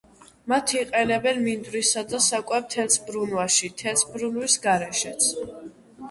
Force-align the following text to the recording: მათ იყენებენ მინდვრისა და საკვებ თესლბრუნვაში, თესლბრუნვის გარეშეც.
მათ 0.51 0.71
იყენებენ 0.75 1.41
მინდვრისა 1.47 2.03
და 2.13 2.21
საკვებ 2.27 2.71
თესლბრუნვაში, 2.75 3.69
თესლბრუნვის 3.83 4.57
გარეშეც. 4.65 5.29